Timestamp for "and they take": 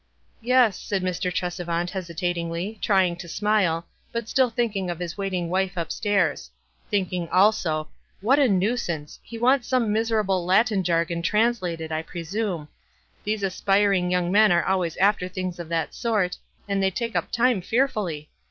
16.67-17.15